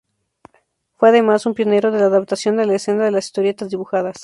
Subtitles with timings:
[0.95, 4.17] Fue además un pionero de la adaptación a la escena de las historietas dibujadas.